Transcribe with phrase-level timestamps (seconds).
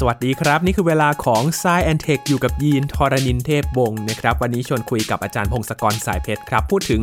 [0.00, 7.00] สวัสดีครับ นี่คือเวลาของ s ซแอนเทคอยู่กับยีนทรณินเทพบงศ์นะครับ วันนี้ชวนคุยกับอาจารย์พงศกรสายเพชรครับ พูดถึง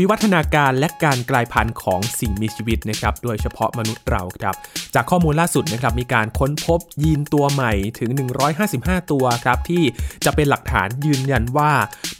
[0.00, 4.54] วิวัฒนาการและการกลายพันธุ์ของสิ่งมีชีวิตนะครับโดยเฉพาะมนุษย์เราครับ
[4.94, 8.10] จากข้อมูลล่าสุดนะครับมีการค้นพบยีนตัวใหม่ถึง
[8.60, 9.82] 155 ตัวครับที่
[10.24, 11.72] จะเป็นหลักฐานยืนยันว่า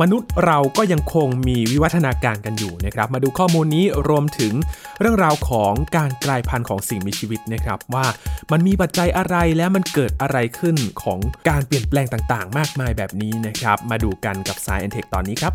[0.02, 4.52] มนุษย์เราก็ยังคงมีวิวัฒนาการกันอยู่นะครับมาดูข้อมูลนี้รวมถึง
[5.00, 8.06] เรื่องราวของการกลายพันธุ์ของสิ่งมีชีวิตนะครับว่า
[8.52, 11.18] มันมีปัจจัยอะไรและมันเกิดอะไรขึ้นของ
[11.48, 15.54] การเปลี่ยนแปลงต่างๆ มากมายแบบนี้นะครับมาดูกันกับ s าย e อนเทคตอนนี้ครับ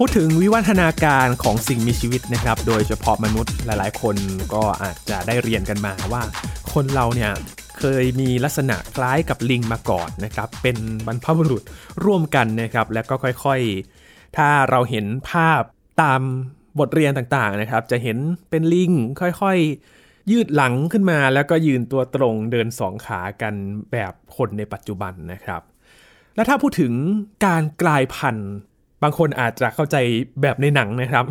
[0.00, 4.16] พูดถึงวิวัฒนาการของสิ่งมีชีวิตนะครับ โดยเฉพาะมนุษย์หลายๆ คน
[4.54, 6.22] ก็อาจจะได้เรียนกันมาว่า
[6.72, 7.30] คนเราเนี่ย
[7.78, 10.76] เคยมีลักษณะคล้ายกับลิงมาก่อนนะครับ เป็น
[11.06, 11.62] บรรพบุรุษ
[12.04, 15.62] ร่วมกันนะครับ แล้วก็ค่อยๆ ถ้าเราเห็นภาพ
[16.02, 16.20] ตาม
[16.78, 18.18] บทเรียนต่างๆนะครับ จะเห็น
[18.50, 23.54] เป็นลิงค่อยๆ ยืดหลังขึ้นมา แล้วก็ยืนตัวตรงเดินสองขากัน
[23.92, 25.62] แบบคนในปัจจุบันนะครับ
[26.34, 26.92] และถ้าพูดถึง
[27.46, 29.96] การกลายพันธุ์างคนอาจจะเข้าใจ
[30.42, 31.24] แบบในหนังนะครับ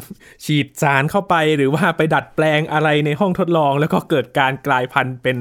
[0.45, 5.37] ฉีดสารเข้าไปหรือว่าไปดัดแปลงอะไรในห้องทดลอง แล้วก็เกิดการกลายพันธุ์เป็น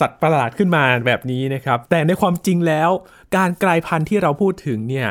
[0.00, 2.90] สัตว์ประหลาดขึ้นมาแบบนี้นะครับ แต่ในความจริงแล้ว
[3.36, 5.08] การกลายพันธุ์ที่เราพูดถึงเนี่ย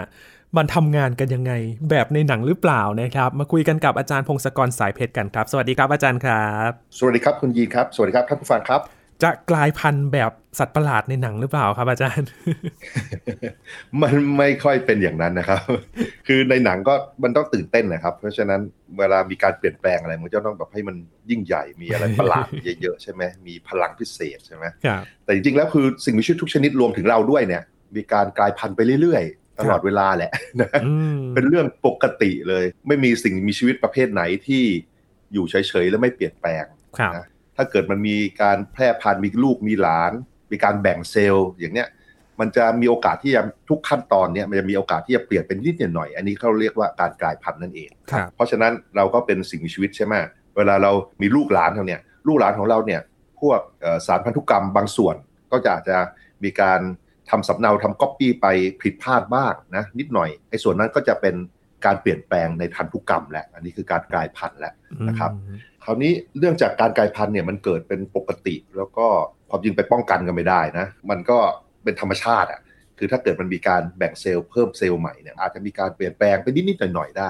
[0.57, 1.53] มันทำงานกันยังไง
[1.89, 8.81] แบบในหนังหรือเปล่านะครับ มาคุยกันกับอาจารย์พงศกรสายเพชรกันครับ สวัสดีครับอาจารย์ครับ สวัสดีครับคุณยีนครับ สวัสดีครับท่านผู้ฟังครับ
[9.23, 12.27] จะกลายพันธุ์แบบสัตว์ประหลาดในหนังหรือเปล่าครับ อาจารย์
[14.01, 15.61] มันไม่ค่อยเป็นอย่างนั้นนะครับ
[16.27, 18.61] คือในหนังก็มันต้องตื่นเต้นนะครับ เพราะฉะนั้น
[18.97, 20.95] เวลามีการเปลี่ยนแปลงอะไรมันจะต้องแบบให้มัน
[21.29, 22.47] ยิ่งใหญ่มีอะไรประหลาด
[22.81, 27.63] เยอะๆใช่ไหมมีพลังพิเศษใช่ไหมครับแต่จริงๆแล้วคือสิ่งมีชีวิตทุกชนิดรวมถึงเราด้วยเนี่ย
[27.95, 34.63] มีการกลายพันธุ์ไปเรื่อยๆ ตลอดเวลาแหละนะอืมเป็นเรื่องปกติเลย ไม่มีสิ่งมีชีวิตประเภทไหนที่
[35.33, 36.65] อยู่เฉยๆแล้วไม่เปลี่ยนแปลง
[36.99, 37.25] ครับนะ
[37.57, 40.11] ถ้าเกิดมันมีการแพร่พันธุ์มีลูกมีหลาน
[40.51, 41.87] มีการแบ่งเซลล์อย่างเนี้ย
[42.39, 50.13] มันจะมีโอกาสที่จะทุกขั้นตอนเนี้ยมันจะมีโอกาสที่จะเปลี่ยนเป็นนิดหน่อย อันนี้เขาเรียกว่าการกลายพันธุ์นั่นเองครับเพราะฉะนั้นเราก็เป็นสิ่งมีชีวิตใช่ไหม
[50.57, 53.01] เวลาเรามีลูกหลานเราเนี่ยลูกหลานของเราเนี่ย
[53.41, 55.15] พวกเอ่อสารพันธุกรรมบางส่วน
[55.51, 55.97] ก็จะอาจจะ
[56.43, 56.79] มีการ
[57.29, 58.47] ทำสำเนาทำก๊อปปี้ไป
[58.81, 61.35] ผิดพลาดบ้างนะนิดหน่อยไอ้ส่วนนั้นก็จะเป็น
[61.85, 64.73] การเปลี่ยนแปลงในพันธุกรรมแหละอันนี้คือการกลายพันธุ์แล้ว
[65.07, 65.31] นะครับ
[65.85, 69.07] คราวนี้เรื่องจากการกลายพันธุ์เนี่ยมันเกิดเป็นปกติ แล้วก็
[69.49, 71.37] ความจริงไปป้องกันกันไม่ได้นะมันก็
[71.83, 72.61] เป็นธรรมชาติอะ
[72.97, 77.29] คือถ้าเกิดมันมีการแบ่งเซลล์เพิ่มเซลล์ใหม่เนี่ยอาจจะมีการเปลี่ยนแปลงไปนิดๆหน่อยๆได้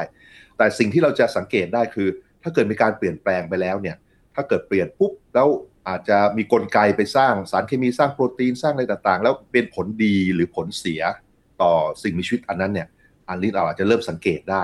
[0.58, 2.08] แต่สิ่งที่เราจะสังเกตได้คือ
[2.44, 3.96] ถ้าเกิดมีการเปลี่ยนแปลงไปแล้วเนี่ย
[4.36, 5.48] ถ้าเกิดเปลี่ยนปุ๊บแล้ว
[5.88, 11.02] อาจจะมีกลไกไปสร้างสารเคมีสร้างโปรตีนสร้างอะไรต่างๆ แล้วเป็นผลดีหรือผลเสีย
[11.62, 11.74] ต่อ
[12.04, 12.88] สิ่งมีชีวิตอันนั้นเนี่ย
[13.30, 14.64] อันนี้เราอาจจะเริ่มสังเกตได้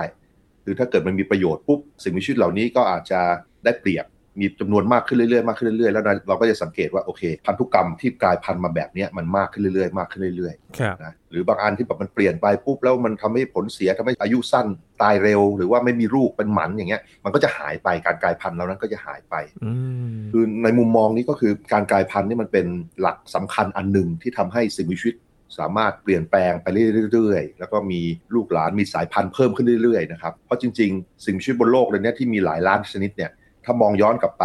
[0.64, 3.20] คือถ้าเกิดมันมีประโยชน์ปุ๊บสิ่งมีชีวิตเหล่านี้ก็อาจจะ
[3.64, 4.06] ได้เปรียบ
[4.40, 14.66] มีจำนวนมากขึ้นเรื่อยๆ มากขึ้นเรื่อยๆ แล้วเราก็จะสังเกตว่าโอเคพันธุกรรมที่กลายพันธุ์มาแบบเนี้ยมันมากขึ้นเรื่อยๆ มากขึ้นเรื่อยครับๆนะหรือบางอันที่แบบมันเปลี่ยนไปปุ๊บแล้วมันทำให้ผลเสียทำให้อายุสั้น
[15.02, 19.34] ตายเร็ว หรือว่าไม่มีลูกเป็นหมันอย่างเงี้ย มันก็จะหายไปการกลายพันธุ์เหล่านั้นก็จะหายไป
[19.64, 19.72] อื
[20.14, 22.66] มคือในมุมมองนี้ก็คือการกลายพันธุ์นี่มันเป็น
[23.00, 25.16] หลักสำคัญอันหนึ่งที่ทำให้สิ่งมีชีวิต
[25.58, 26.66] สามารถเปลี่ยนแปลงไป
[27.12, 28.00] เรื่อยๆ แล้วก็มี
[28.34, 33.30] ลูกหลานมีสายพันธุ์เพิ่มขึ้นเรื่อยๆ นะครับ เพราะจริงๆ สิ่งมีชีวิตบนโลกเลยเนี่ยที่มีหลายล้านชนิดเนี่ย
[33.64, 34.44] ถ้ามองย้อนกลับไป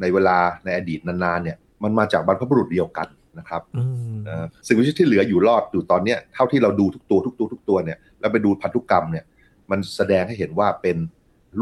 [0.00, 3.84] ในเวลาในอดีตนานๆเนี่ยมันมาจากบรรพบุรุษเดียวกันนะครับอื
[4.14, 9.24] มเอ่อสิ่งมีชีวิตที่เหลืออยู่รอดอยู่ตอนเนี้ยเท่าที่เราดูทุกตัวทุกตัวทุกตัวเนี่ยแล้วไปดูพันธุกรรมเนี่ย
[9.70, 10.96] มันแสดงให้เห็นว่าเป็น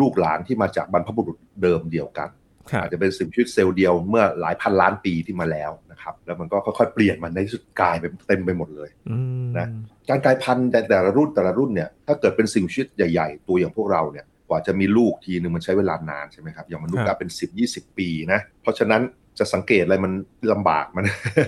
[0.00, 2.28] ลูกหลานที่มาจากบรรพบุรุษเดิมเดียวกัน
[2.70, 9.66] ครับอาจจะเป็นสิ่งมีชีวิตเซลล์เดียวเมื่อหลายพันล้านปีที่มาแล้วนะครับแล้วมันก็ค่อยๆเปลี่ยนมันในที่สุดกลายไปเต็มไปหมดเลยอืมนะ
[10.08, 19.02] การกลายพันธุ์แต่แต่ละรุ่นแต่ละรุ่นเนี่ยถ้าเกิดเป็นสิ่งมีชีวิตใหญ่ ๆ ตัวอย่างพวกเราเนี่ยก ว่าจะมีลูกทีหนึ่งมันใช้เวลานานใช่ไหมครับอย่างมนุษย์ก็เป็น10 20ปีนะเพราะฉะนั้น
[19.38, 20.12] จะสังเกตอะไรมัน
[20.52, 21.04] ลำบากมัน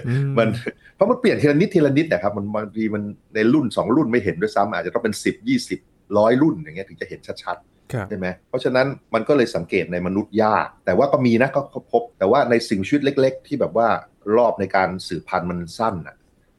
[0.09, 0.49] อืมัน
[0.97, 3.03] เพราะมันเปลี่ยนทีละนิดทีละนิดนะครับมันบางทีมัน
[3.35, 13.89] ในรุ่น 2 รุ่นไม่เห็นด้วยซ้ำอาจจะต้องเป็น 10 20ร้อยรุ่นอย่างเงี้ยถึงจะเห็นชัดๆครับใช่ไหมเพราะฉะนั้นมันก็เลยสังเกตในมนุษย์ยาก แต่ว่าก็มีนะก็ก็พบ แต่ว่าในสิ่งมีชีวิตเล็ก ๆ ที่แบบว่า
[14.37, 16.17] รอบในการสืบพันธุ์มันสั้นอะ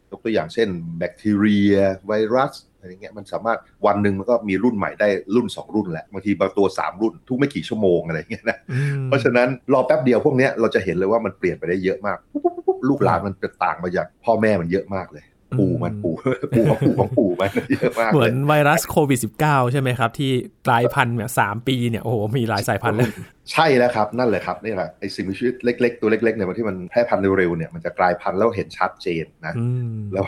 [0.09, 1.73] ยกตัวอย่างเช่น แบคทีเรีย
[2.07, 15.25] ไวรัสอะไรเงี้ยมันสามารถวันหนึ่งมันก็มีรุ่นใหม่ได้รุ่น 2 รุ่นแหละบางทีบางตัว3 รุ่น ทุกไม่กี่ชั่วโมงอะไรเงี้ยนะอืมเพราะฉะนั้นรอแป๊บเดียวพวกเนี้ยเราจะเห็นเลยว่ามันเปลี่ยนไปได้เยอะมากปุ๊บปุ๊บปุ๊บปุ๊บลูกหลานมันจะต่างมาจากพ่อแม่มันเยอะมากเลย
[15.59, 16.15] ปู่มันปู่
[16.57, 20.31] ปู่ของปู่ของปู่มันเยอะมากเหมือนไวรัสโควิด -19 ใช่ไหมครับ ที่
[20.67, 23.11] กลายพันธุ์เนี่ยสามปีเนี่ยโอ้โหมีหลายสายพันธุ์เลย
[23.51, 30.25] ใช่แล้วครับ นั่นแหละครับนี่แหละไอสิ่งมีชีวิตเล็ก ๆ ตัวเล็กๆเนี่ยมันที่มันแพร่พันธุ์เร็วๆเนี่ยมันจะกลายพันธุ์แล้วเห็นชัดเจนนะอืมแล้ว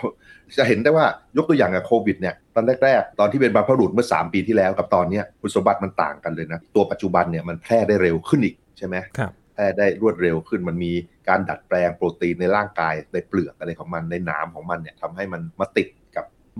[0.57, 1.05] จะเห็นได้ว่า
[1.37, 10.91] ยกตัวอย่างกับโควิดเนี่ยตอนแรกๆ ตอนที่เป็นบรรพบุรุษเมื่อ 3 ปีที่แล้วกับตอนเนี้ยคุณสมบัติมันต่างกันเลยนะตัวปัจจุบันเนี่ยมันแพร่ได้เร็วขึ้นอีกใช่ไหมครับแพร่ได้รวดเร็วขึ้นมันมี
[11.27, 15.98] การดัดแปลงโปรตีนในร่างกายในเปลือกอะไรของมันในหนามของมันเนี่ยทำให้มันมาติดกับ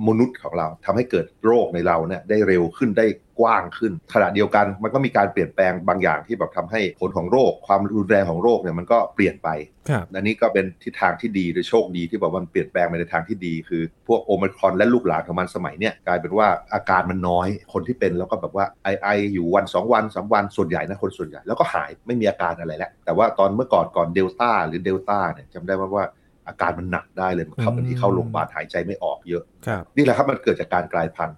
[0.07, 3.05] มนุษย์ของเราทำให้เกิดโรคในเราเนี่ยได้เร็วขึ้นได้
[3.39, 9.49] กว้างขึ้น ขณะเดียวกันมันก็มีการเปลี่ยนแปลงบางอย่างที่แบบทำให้ผลของโรค ความรุนแรงของโรคเนี่ยมันก็เปลี่ยนไป
[9.89, 26.05] ครับอันนี้ก็เป็นทิศทางที่ดีหรือโชคดีที่บอกว่ามันเปลี่ยนแปลงไปในทางที่ดี คือพวกโอมครอนและลูกหลานของมันสมัยเนี้ยกลายเป็นว่าอาการมันน้อยคนที่เป็นแล้วก็แบบว่าไอไออยู่วันสองวันสามวันส่วนใหญ่นะคนส่วนใหญ่แล้วก็หายไม่มีอาการอะไรแล้วแต่ว่าตอนเมื่อก่อนก่อนเดลต้าหรือเดลต้าเนี่ยจำได้ว่าว่า
[26.49, 31.37] อาการมันหนักได้เลยมันเข้าบางทีเข้าโรงพยาบาลหายใจไม่ออกเยอะครับนี่แหละครับมันเกิดจากการกลายพันธุ์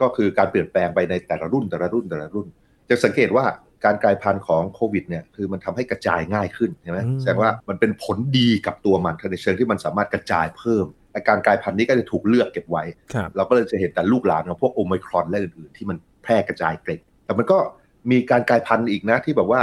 [0.00, 2.46] ก็คือการเปลี่ยนแปลงไปในแต่ละรุ่นแต่ละรุ่นแต่ละรุ่น
[2.88, 3.44] จะสังเกตว่า
[3.84, 17.58] การกลายพันธุ์ของโควิดเนี่ยคือมันทำให้กระจายง่ายขึ้นใช่ไหมอืมแสดงว่ามันเป็นผลดีกับตัวมันในเชิงที่มันสามารถกระจายเพิ่มแต่การกลายพันธุ์นี้ก็จะถูกเลือกเก็บไว้ครับเราก็เลยจะเห็นแต่ลูกหลานของพวกโอไมครอนและอื่นๆ ที่มันแพร่กระจายเกร็ดแต่มันก็
[18.10, 19.60] มีการกลายพันธุ์อีกนะที่แบบว่า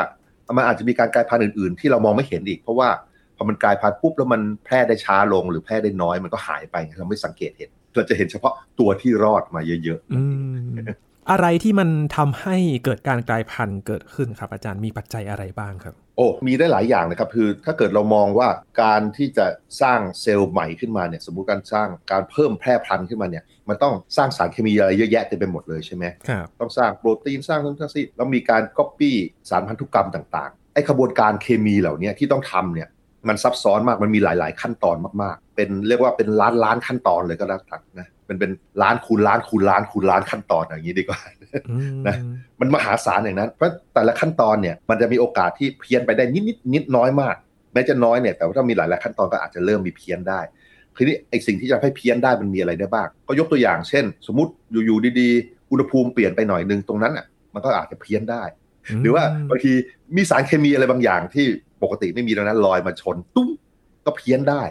[0.58, 3.13] มันอาจจะมีการกลายพันธุ์อื่นๆ ที่เรามองไม่เห็นอีก เพราะว่าพ
[3.44, 10.22] อมันกลายพันธุ์ปุ๊บแล้วมันแพร่ได้ช้าลงหรือแพร่ได้น้อยมันก็หายไปเราไม่สังเกตเห็นเราจะเห็นเฉพาะตัวที่รอดมาเยอะอื
[10.56, 10.78] ม
[11.32, 18.48] อะไรที่มันทำให้เกิดการกลายพันธุ์เกิดขึ้นครับ อาจารย์มีปัจจัยอะไรบ้างครับๆโอ้มีได้หลายอย่างนะครับคือถ้าเกิดเรามองว่า
[18.82, 19.46] การที่จะ
[19.82, 29.16] สร้างเซลล์ใหม่ขึ้นมาเนี่ยสมมุติการสร้างการเพิ่มแพร่พันธุ์ขึ้นมาเนี่ยมันต้องสร้างสารเคมีอะไรเยอะแยะเต็มไปหมดเลยใช่ไหมครับต้องสร้างโปรตีนสร้างทั้งทั้งสิ้นแล้วมีการก๊อปปี้
[29.50, 32.90] สารพันธุกรรมต่างๆไอ้ขบวนการเคมีเหล่านี้ที่ต้องทำเนี่ย
[33.28, 41.20] มันซับซ้อนมากมันมีหลาย ๆ ขั้นตอนมากๆ เป็นเรียกว่าเป็นล้านล้านขั้นตอนเลยก็แล้วกันนะมันเป็นล้านคูณล้านคูณล้านคูณล้านขั้นตอนอย่างนี้ดีกว่า
[41.70, 42.16] อืมนะ
[42.60, 47.36] มันมหาศาลอย่างนั้น เพราะแต่ละขั้นตอนเนี่ยมันจะมีโอกาสที่เพี้ยนไปได้นิดนิดนิดน้อยมาก
[47.74, 50.40] แม้จะน้อยเนี่ยแต่ว่าถ้ามีหลายๆขั้นตอนก็อาจจะเริ่มมีเพี้ยนได้
[50.98, 54.52] ทีนี้ไอ้สิ่งที่จะให้เพี้ยนได้มันมีอะไรได้บ้าง ก็ยกตัวอย่างเช่น สมมติ
[54.86, 58.44] อยู่ๆดีๆ อุณหภูมิเปลี่ยนไปหน่อยนึงตรงนั้นอะมันก็อาจจะเพี้ยนได้
[59.02, 59.74] หรือว่าบางที
[60.16, 61.46] มีสารเคมีอะไรบางอย่างที่
[61.84, 63.50] ปกติไม่มีตรงนั้นลอยมาชนตุ้ม
[64.06, 64.64] ก็เพี้ยนได้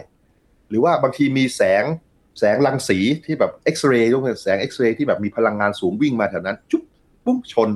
[0.69, 1.83] หรือว่าบางทีมีแสง
[2.39, 6.83] แสงรังสีที่แบบเอ็กซเรย์ยกตัวอย่างแสงเอ็กซเรย์ที่แบบมีพลังงานสูงวิ่งมาแถวนั้น จุ๊บ
[7.25, 7.69] ปุ๊บชน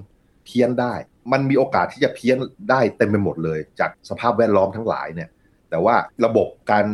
[0.45, 0.93] เพี้ยนได้
[1.31, 2.37] มันมีโอกาสที่จะเพี้ยน
[2.69, 5.29] ได้เต็มไปหมดเลย จากสภาพแวดล้อมทั้งหลายเนี่ย
[5.69, 5.95] แต่ว่า
[6.25, 6.85] ระบบการ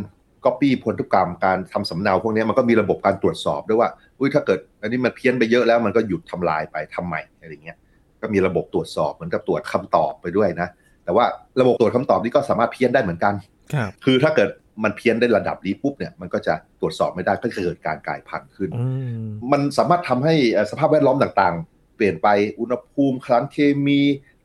[0.44, 3.88] ก๊อปปี้พันธุกรรมการทำสำเนาพวกนี้มันก็มีระบบการตรวจสอบด้วยว่า
[4.18, 7.78] อุ้ยถ้าเกิดอันนี้มันเพี้ยนไปเยอะแล้วมันก็หยุดทำลายไปทำใหม่อะไรเงี้ย
[8.24, 10.68] ก็มีระบบตรวจสอบเหมือนกับตรวจคำตอบไปด้วยนะ
[11.04, 11.24] แต่ว่า
[11.60, 13.34] ระบบตรวจคำตอบนี้ก็สามารถเพี้ยนได้เหมือนกัน
[13.74, 14.50] ครับคือถ้าเกิด
[14.84, 18.86] มันเพี้ยนได้ระดับนี้ปุ๊บเนี่ยมันก็จะตรวจสอบไม่ได้ก็จะเกิดการกลายพันธุ์ขึ้นอื
[19.22, 22.28] มมันสามารถทำให้เอ่อสภาพแวดล้อมต่างๆ เปลี่ยนไป
[22.60, 23.56] อุณหภูมิสารเค
[23.86, 24.00] มี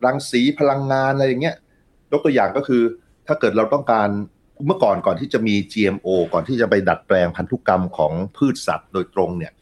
[0.06, 1.56] รังสีพลังงานอะไรอย่างเงี้ย
[2.12, 2.82] ยกตัวอย่างก็คือ
[3.28, 4.10] ถ้าเกิดเราต้องการ
[4.66, 9.54] เมื่อก่อนก่อนที่จะมี GMO ก่อนที่จะไปดัดแปลงพันธุกรรมของพืชสัตว์โดยตรงเนี่ย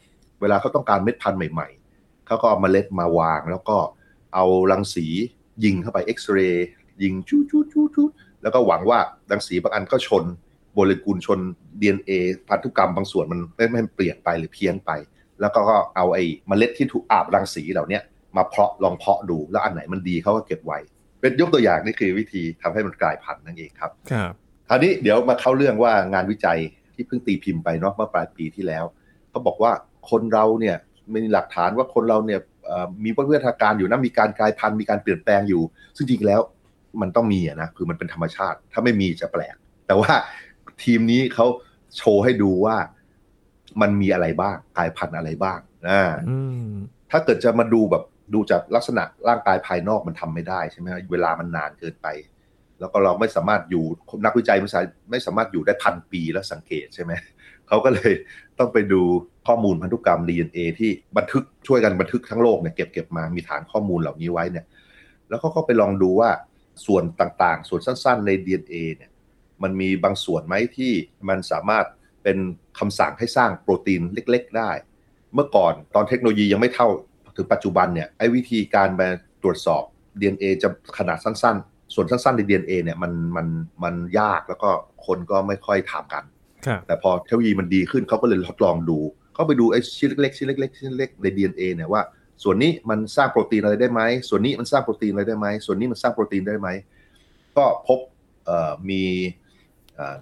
[0.42, 1.68] เวลาเขาต้องการเมล็ดพันธุ์ใหม่
[1.98, 3.78] ๆเขาก็เอาเมล็ดมาวาง แล้วก็
[4.38, 5.06] เอารังสี
[5.64, 6.68] ยิงเข้าไปเอ็กซเรย์
[7.04, 8.04] ยิงชูชูชูชู
[8.42, 9.00] แล้วก็หวังว่า
[9.32, 10.24] รังสีบางอันก็ชน
[10.74, 11.40] โมเลกุลชน
[11.82, 12.12] DNA
[12.48, 14.92] พันธุกรรมบางส่วนมันไม่ไม่เปลี่ยนไปหรือเพี้ยนไป
[15.40, 15.62] แล้วก็
[15.96, 18.04] เอาไอ้เมล็ดที่ถูกอาบรังสีเหล่าเนี้ย
[18.38, 20.80] มาเพาะลองเพาะดูแล้วอันไหนมันดีเขาก็เก็บไว้
[21.22, 24.32] เป็นยกตัวอย่างนี่คือวิธีทำให้มันกลายพันธุ์นั่นเองครับครับ
[24.70, 26.60] คราวนี้เดี๋ยวมาเข้าเรื่องว่างานวิจัย
[26.96, 28.86] ที่เพิ่งตีพิมพ์ไปเนาะเมื่อปลายปีที่แล้ว
[29.30, 29.72] เขาบอกว่า
[30.10, 30.76] คนเราเนี่ย
[31.14, 32.57] มีหลักฐานว่าคนเราเนี่ยเอ่อ
[33.04, 35.62] มีวัฒนาการอยู่นะมีการกลายพันธุ์มีการเปลี่ยนแปลงอยู่
[35.98, 36.42] ซึ่งจริงแล้ว
[37.02, 39.56] มันต้องมีอะนะคือมันเป็นธรรมชาติ ถ้าไม่มีจะแปลก
[39.88, 40.12] แต่ว่า
[40.84, 41.46] ทีมนี้เขา
[41.98, 42.78] โชว์ให้ดูว่า
[43.82, 45.60] มันมีอะไรบ้างกลายพันธุ์อะไรบ้าง
[45.90, 46.72] อ่าอืม
[47.12, 52.08] ถ้าเกิดจะมาดูแบบดูจากลักษณะร่างกายภายนอกมันทำไม่ได้ใช่ไหมฮะเวลามันนานเกินไป
[52.80, 53.86] แล้วก็เราไม่สามารถอยู่
[54.26, 57.12] นักวิจัยไม่สามารถไม่สามารถอยู่ได้พันปีแล้วสังเกตใช่ไหม
[57.68, 58.14] เขาก็เลย
[58.60, 59.02] ต้องไปดู
[59.48, 64.66] ข้อมูลพันธุกรรม DNA ที่บันทึกช่วยกันบันทึกทั้งโลกเนี่ยเก็บเก็บมามีฐานข้อมูลเหล่านี้ไว้เนี่ย
[65.30, 66.30] แล้วก็ก็ไปลองดูว่า
[66.86, 69.12] ส่วนต่างๆ ส่วนสั้น ๆ ใน DNA เนี่ย
[69.64, 70.92] มันมีบางส่วนไหมที่
[71.30, 71.86] มันสามารถ
[72.24, 72.38] เป็น
[72.80, 74.72] คำสั่งให้สร้างโปรตีนเล็ก ๆ ได้
[75.34, 76.88] เมื่อก่อนตอนเทคโนโลยียังไม่เท่า
[77.36, 79.08] ถึงปัจจุบันเนี่ยไอ้วิธีการมา
[79.44, 79.84] ตรวจสอบ
[80.20, 83.48] DNA จะขนาดสั้น ๆ ส่วนสั้น ๆ ใน DNA เนี่ยมันมัน
[83.84, 84.70] มันยากแล้วก็
[85.06, 86.24] คนก็ไม่ค่อยถามกัน
[86.88, 89.00] แต่พอเทคโนโลยีมันดีขึ้นเขาก็เลยทดลองดู
[89.34, 92.02] เขาไปดูไอ้ชิ้นเล็กๆชิ้นเล็กๆชิ้นเล็กๆใน DNA เนี่ยว่า
[92.44, 96.68] ส่วนนี้มันสร้างโปรตีนอะไรได้ไหมส่วนนี้มันสร้างโปรตีนอะไรได้ไหมส่วนนี้มันสร้างโปรตีนได้ไหม
[97.58, 98.00] ก็พบ
[98.90, 99.04] มี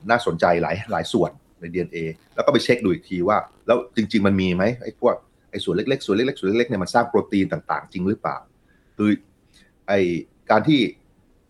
[0.09, 1.97] น่าสนใจหลายหลายส่วนในใน DNA
[2.35, 3.37] แล้วก็ไปเช็คดูอีกทีว่า
[3.67, 5.15] แล้วจริง ๆ มันมีไหมไอ้พวก
[5.51, 8.37] ไอ้ส่วนเล็กๆส่วนเล็กๆส่วนเล็กๆเนี่ยมันสร้างโปรตีนต่าง ๆ จริงหรือเปล่า
[8.97, 9.09] คือ
[9.87, 9.99] ไอ้
[10.51, 10.79] การที่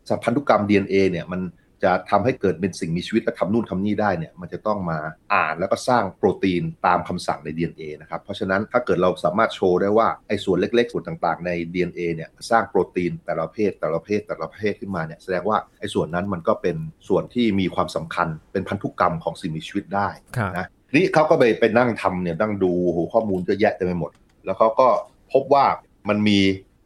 [0.09, 1.41] สัมพันธุกรรม DNA เนี่ยมัน
[1.83, 4.99] จะทำให้เกิดเป็นสิ่งมีชีวิตและทำนู่นทำนี่ได้เนี่ยมันจะต้องมา
[5.33, 16.77] อ่านแล้วก็สร้างโปรตีนตามคำสั่งใน DNA นะครับ เพราะฉะนั้นถ้าเกิดเราสามารถโชว์ได้ว่าไอ้ส่วนเล็กๆ ส่วนต่างๆ ใน DNA เนี่ยสร้างโปรตีนแต่ละเพศแต่ละเพศแต่ละเพศขึ้นมาเนี่ยแสดงว่าไอ้ส่วนนั้นมันก็เป็น
[17.07, 20.09] ส่วนที่มีความสำคัญเป็นพันธุกรรมของสิ่งมีชีวิตได้
[20.57, 22.71] นะนี่เขาก็ไปไปนั่งทำเนี่ยนั่งดู
[23.13, 24.11] ข้อมูลเยอะแยะเต็มไปหมด
[24.45, 24.87] แล้วเขาก็
[25.33, 25.65] พบว่า
[26.09, 26.39] มันมี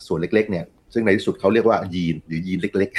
[0.07, 2.89] ส่วนเล็กๆเนี่ย ซึ่งในที่สุดเขาเรียกว่ายีนหรือยีนเล็ก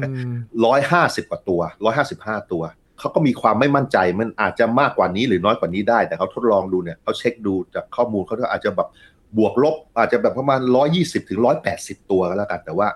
[0.00, 2.62] ๆร้อยห้าสิบกว่าตัวร้อยห้าสิบห้าตัว
[2.98, 8.88] เขาก็มีความไม่มั่นใจมันอาจจะมากกว่านี้หรือน้อยกว่านี้ได้ แต่เขาทดลองดูเนี่ยเขาเช็คดูจากข้อมูลเขาก็อาจจะแบบ
[9.38, 12.88] บวกลบ อาจจะแบบประมาณร้อยี่สิบถึงร้อยแปดสิบตัวก็แล้วกัน แต่ว่า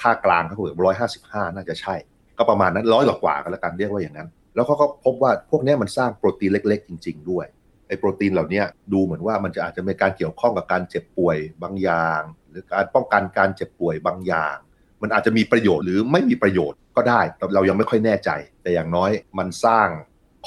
[0.00, 1.94] ค่ากลางเขาบอกร้อยห้าสิบห้าน่าจะใช่
[2.38, 7.63] ก็ประมาณนั้นร้อยกว่าก็แล้วกันเรียกว่าอย่างนั้น แล้วเขาก็พบว่าพวกนี้มันสร้างโปรตีนเล็ก ๆ จริง ๆ ด้วยไอ้
[7.98, 12.20] โปรตีนเหล่านี้ดูเหมือนว่ามันจะอาจจะมีการเกี่ยวข้องกับการเจ็บป่วยบางอย่าง
[12.50, 14.56] หรือการป้องกันการเจ็บป่วยบางอย่าง
[15.02, 18.30] มันอาจจะมีประโยชน์หรือไม่มีประโยชน์ก็ได้ แต่เรายังไม่ค่อยแน่ใจ
[18.62, 19.88] แต่อย่างน้อยมันสร้าง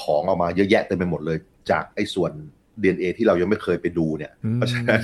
[0.02, 1.38] ของออกมาเยอะแยะเต็มไปหมดเลย
[1.70, 2.32] จากไอ้ส่วน
[2.82, 5.02] DNA ที่เรายังไม่เคยไปดูเนี่ยเพราะฉะนั้น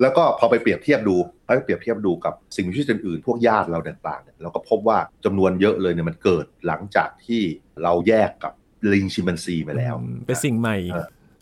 [0.00, 7.42] แล้วก็พอไปเปรียบเทียบดูไปเปรียบเทียบดูกับสิ่งมีชีวิตอื่นๆพวกญาติเราต่างๆเนี่ยเราก็พบว่าจำนวนเยอะเลยเนี่ยมันเกิดหลังจากที่
[7.82, 8.52] เราแยกกับ
[8.92, 10.76] ลิงชิมแปนซีไปแล้ว เป็นสิ่งใหม่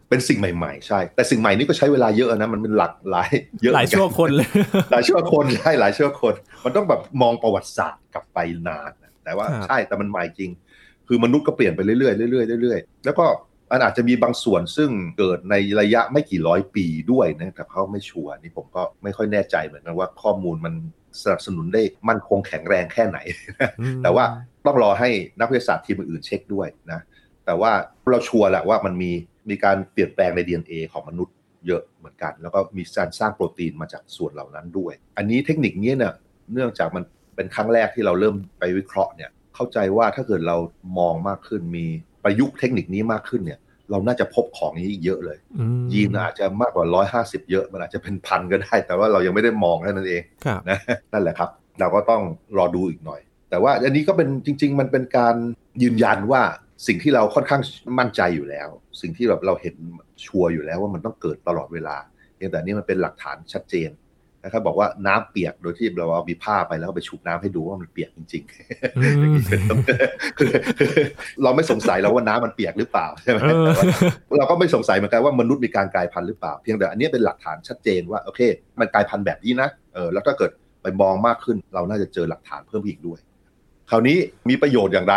[0.08, 3.30] เป็นสิ่งใหม่ๆใช่ แต่สิ่งใหม่นี้ก็ใช้เวลาเยอะนะมันเป็นหลักหลาย
[3.62, 4.48] เยอะหลายชั่วคนเลย
[4.92, 6.34] หลายชั่วคนใช่หลายชั่วคน
[6.64, 8.38] มันต้องแบบมองประวัติศาสตร์กลับไป
[8.68, 8.92] นาน
[9.24, 10.50] แต่ว่าใช่แต่มันใหม่จริง
[11.08, 13.26] คือมนุษย์ก็เปลี่ยนไปเรื่อยๆเรื่อยๆเรื่อยๆแล้วก็
[13.70, 20.74] มันอาจจะมีบางส่วนซึ่งเกิดในระยะไม่กี่ร้อยปีด้วยนะแต่เขาไม่ชัวร์นี่ผมก็ไม่ค่อยแน่ใจเหมือนกันว่าข้อมูลมัน
[21.22, 23.18] สนับสนุนได้มั่นคงแข็งแรงแค่ไหน
[24.02, 24.24] แต่ว่า
[24.66, 25.08] ต้องรอให้
[25.40, 27.00] นักวิทยาศาสตร์ทีมอื่นเช็คด้วยนะ
[27.46, 27.72] แต่ว่า
[28.10, 29.10] เราชัวร์แหละว่ามันมี
[29.50, 31.34] มีการเปลี่ยนแปลงใน DNA ของมนุษย์
[31.66, 36.12] เยอะเหมือนกัน แล้วก็มีการสร้างโปรตีนมาจากส่วนเหล่านั้นด้วย อันนี้เทคนิคนี้เนี่ย
[36.52, 37.04] เนื่องจากมัน
[37.36, 40.56] เป็นครั้งแรกที่เราเริ่มไปวิเคราะห์เนี่ยเข้าใจว่าถ้าเกิดเรา
[40.98, 41.86] มองมากขึ้นมี
[42.24, 45.38] ประยุกต์เทคนิคนี้มากขึ้นเนี่ยเราน่าจะพบของนี้เยอะเลย
[45.92, 46.86] ยีนอาจจะมากกว่า
[47.20, 50.22] 150 เยอะ มันอาจจะเป็นพันก็ได้ แต่ว่าเรายังไม่ได้มองแค่นั้นเอง
[50.70, 50.78] นะ
[51.12, 51.50] นั่นแหละครับ
[51.80, 52.22] เราก็ต้อง
[52.58, 55.34] รอดูอีกหน่อย แต่ว่าอันนี้ก็เป็นจริง ๆ มันเป็นการ
[55.82, 56.42] ยืนยันว่า
[56.86, 57.62] สิ่งที่เราค่อนข้าง
[57.98, 58.68] มั่นใจอยู่แล้ว
[59.00, 59.74] สิ่งที่แบบเราเห็น
[60.24, 61.96] ชัวร์อยู่แล้วว่ามันต้องเกิดตลอดเวลา
[62.36, 63.90] เพียงแต่นี้มันเป็นหลักฐานชัดเจน
[64.44, 73.38] นะครับบอกว่าน้ำเปียกโดยที่เราเอามีผ้าไปแล้วก็ไปชุบน้ำให้ดูว่ามันเปียกจริงๆเราไม่สงสัยแล้วว่าน้ำมันเปียกหรือเปล่าใช่ไหม
[74.38, 78.40] เราก็ไม่สงสัยเหมือนกันว่ามนุษย์มีการกลายพันธุ์หรือเปล่า เพียงแต่อันนี้เป็นหลักฐานชัดเจนว่าโอเค
[78.80, 80.50] มันกลายพันธุ์แบบนี้นะเออแล้วถ้าเกิด
[80.82, 83.18] ไปมองมากขึ้น เราน่าจะเจอหลักฐานเพิ่มอีกด้วย
[83.90, 84.16] คราวนี้
[84.48, 85.16] มีประโยชน์อย่างไร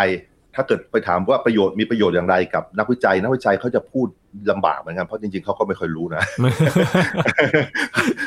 [0.56, 4.08] ถ้าเกิดไปถามว่าประโยชน์มีประโยชน์อย่างไรกับนักวิจัย นักวิจัยเขาจะพูด
[4.50, 6.24] ลำบากเหมือนกันเพราะจริงๆเขาก็ไม่ค่อยรู้นะ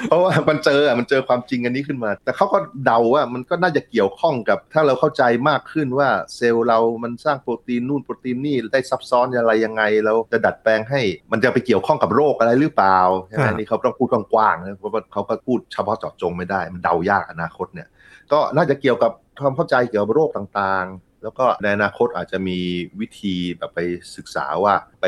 [0.07, 11.01] เพราะว่ามันเจอมันเจอความจริงอันนี้ขึ้นมา แต่เขาก็เดาว่ามันก็น่าจะเกี่ยวข้องกับ ถ้าเราเข้าใจมากขึ้นว่าเซลล์เรามันสร้างโปรตีนนู่นโปรตีนนี่ได้ซับซ้อนอะไรยังไง เราจะดัดแปลงให้
[11.31, 17.87] มันจะไปเกี่ยวข้องกับโรคอะไรหรือเปล่าใช่ไหมนี่เขาต้องพูดกว้างๆนะเพราะว่าเขาก็พูดเฉพาะเจาะจงไม่ได้ มันเดายากอนาคตเนี่ย
[18.31, 20.85] ก็น่าจะเกี่ยวกับความเข้าใจเกี่ยวกับโรคต่าง
[21.25, 22.57] แล้วก็ในอนาคตอาจจะมี
[22.99, 23.79] วิธีแบบไป
[24.15, 25.05] ศึกษาว่าไป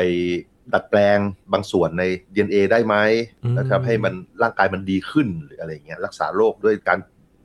[0.72, 1.18] ดัดแปลง
[1.52, 2.96] บางส่วนใน DNA ได้ไหม
[3.54, 6.98] แล้วทำให้มันร่างกายมันดีขึ้นหรืออะไรเงี้ยรักษาโรคด้วยการ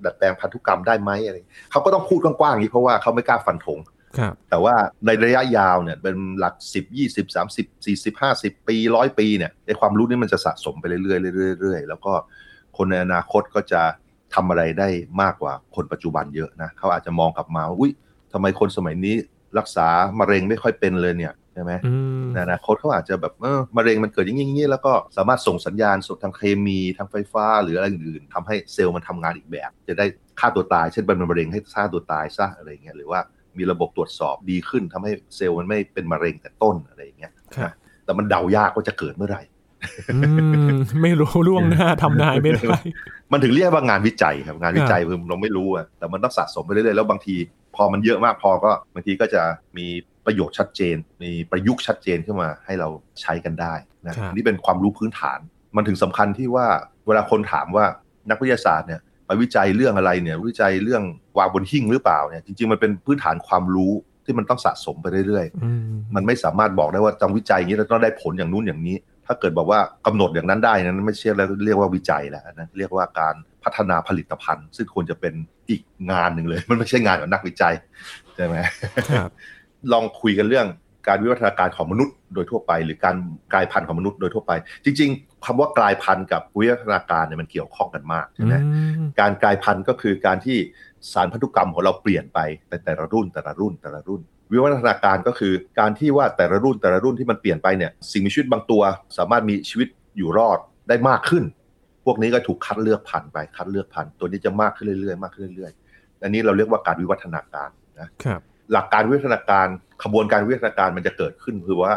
[0.06, 1.36] ดัดแปลงพันธุกรรมได้ไหมอะไร
[1.72, 3.80] เขาก็ต้องพูดกว้างๆอย่างนี้เพราะว่าเขาไม่กล้าฟันธง
[4.50, 4.76] แต่ว่า
[5.06, 12.14] ในระยะยาวเนี่ยเป็นหลัก 10 20 30 40 50 ปีร้อยปีเนี่ยในความรู้นี้มันจะสะสมไปเรื่อยๆเรื่อยๆแล้วก็
[12.78, 13.82] คนในอนาคตก็จะ
[14.34, 14.90] ทำอะไรได้
[15.22, 17.94] มากกว่าคนปัจจุบันเยอะนะเขาอาจจะมองกลับมาว่าอุ้ย
[18.34, 19.16] ทำไมคนสมัยนี้
[19.60, 19.88] รักษา
[20.20, 21.72] มะเร็งไม่ค่อยเป็นเลยเนี่ยใช่ไหม
[22.34, 30.06] ในอนาคตเขาอาจจะแบบเออมะเร็งมันเกิดอย่างนี้แล้วก็สามารถส่งสัญญาณส่งทางเคมีทางไฟฟ้า หรืออะไรอื่นๆทำให้เซลล์มันทำงานอีกแบบ จะได้
[30.40, 33.20] ฆ่าตัวตาย เช่นเป็นมะเร็งให้ฆ่าตัวตายซะอะไรเงี้ยหรือว่า
[33.58, 37.32] มีระบบตรวจสอบดีขึ้นทำให้เซลล์มันไม่เป็นมะเร็งแต่ต้นอะไรอย่างเงี้ย
[38.06, 39.42] แต่มันเดายากว่าจะเกิดเมื่อไหร่
[41.04, 42.64] ไม่รู้ล่วงหน้าทำนายไม่ได้
[43.32, 47.36] มันถึงเรียกว่างานวิจัยครับงานวิจัยคือเราไม่รู้อะแต่มันต้องสะสมไปเรื่อยๆแล้วบางที
[47.76, 49.42] พอมันเยอะมากพอก็บางทีก็จะ
[49.78, 49.88] มี
[50.26, 52.90] ประโยชน์ชัดเจน มีประยุกต์ชัดเจนขึ้นมาให้เรา
[53.22, 53.74] ใช้กันได้
[54.08, 55.40] นะนี่เป็นความรู้พื้นฐาน
[55.76, 56.68] มันถึงสำคัญที่ว่า
[57.08, 57.86] เวลาคนถามว่า
[58.30, 61.04] นักวิทยาศาสตร์เนี่ยไปวิจัยเรื่องอะไรเนี่ยวิจัยเรื่อง
[61.38, 63.94] วางบนหิ้งหรือเปล่าเนี่ยจริงๆมันเป็นพื้นฐานความรู้
[64.26, 75.34] ที่มันต้องสะสมไปเรื่อยๆ มันไม่สามารถบอกได้ว่าต้องวิจัยอย่างนี้แล้วต้องได้ผลอย่างนู้นอย่างนี้ ถ้าเกิดบอกว่ากำหนดอย่างนั้นได้นั้นไม่ใช่แล้วเรียกว่าวิจัยแล้วนะเรียกว่าการ พัฒนาผลิตภัณฑ์ ซึ่งควรจะเป็น
[75.70, 77.74] อีกงานหนึ่งเลย มันไม่ใช่งานของนักวิจัย
[78.36, 78.56] ใช่ไหม
[79.92, 80.68] ลองคุยกันเรื่อง
[81.08, 83.16] การวิวัฒนาการของมนุษย์โดยทั่วไป หรือการ
[83.54, 84.52] กลายพันธุ์ของมนุษย์โดยทั่วไป
[84.86, 88.56] จริง ๆคำว่ากลายพันธุ์กับวิวัฒนาการเนี่ยมันเกี่ยวข้องกันมากใช่ไหม
[89.20, 90.58] การกลายพันธุ์ก็คือการที่
[91.14, 98.82] สารพันธุกรรมของเราเปลี่ยนไปแต่แต่ละรุ่นแต่ละรุ่นแต่ละรุ่น วิวัฒนาการก็คือการที่ว่าแต่ละรุ่นแต่ละรุ่นที่มันเปลี่ยนไปเนี่ยสิ่งมีชีวิตบางตัว
[99.18, 101.44] สามารถมีชีวิตอยู่รอดได้มากขึ้น
[102.06, 107.70] พวกนี้ก็ถูกคัดเลือกพันธุ์ไป คัดเลือกพันธุ์ตัวนี้จะมากขึ้นเรื่อยๆมากขึ้นเรื่อยๆอันนี้เราเรียกว่าการวิวัฒนาการ
[108.00, 108.42] นะครับ
[108.74, 109.68] หลักการวิวัฒนาการ
[110.04, 111.94] ขบวนการวิวัฒนาการมันจะเกิดขึ้นคือว่า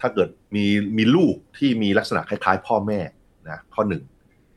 [0.00, 0.66] ถ้าเกิดมี
[0.98, 3.00] มีลูกที่มีลักษณะคล้ายๆ พ่อแม่
[3.48, 4.02] นะข้อหนึ่ง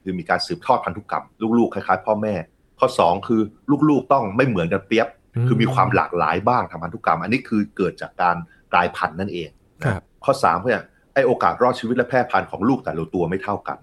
[0.03, 1.25] คือมีการสืบทอดพันธุกรรม
[1.57, 2.33] ลูกๆคล้ายๆ พ่อแม่
[2.79, 3.41] ข้อ 2 คือ
[3.89, 5.07] ลูกๆต้องไม่เหมือนกันเปียบ
[5.47, 8.35] คือมีความหลากหลายบ้างทางพันธุกรรม อันนี้คือเกิดจากการ
[8.73, 9.49] กลายพันธุ์นั่นเอง
[9.81, 9.93] นะ
[10.25, 10.81] ข้อ3เนี่ย
[11.13, 13.77] ไอโอกาสรอดชีวิตและแพร่พันธุ์ของลูกแต่ละตัวไม่เท่ากัน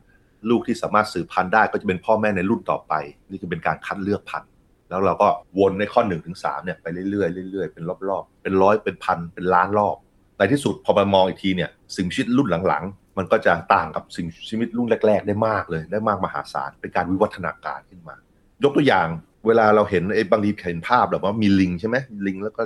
[0.50, 2.92] ลูกที่สามารถสืบพันธุ์ได้ก็จะเป็นพ่อแม่ในรุ่นต่อไป
[3.30, 4.50] นี่คือเป็นการคัดเลือกพันธุ์
[4.88, 5.28] แล้วเราก็
[5.58, 9.96] วนในข้อ1นถึงสเนี่ยไปเรื่อยๆเรื่อยๆเป็นรอบๆเป็นร้อยเป็นพันเป็นล้านรอบ
[10.38, 18.16] ในที่สุดพอมามองอีกทีเนี่ยสิ่งชีวิตรุ่นหลังๆ มันก็จะต่างกับสิ่งชีวิตรุ่นแรก ๆ ได้มากเลยได้มากมหาศาลเป็นการวิวัฒนาการขึ้นมา
[18.62, 19.06] ยกตัวอย่าง
[19.46, 22.62] เวลาเราเห็นไอ้บางทีเห็นภาพแบบว่ามีลิงใช่ไหมลิงแล้วก็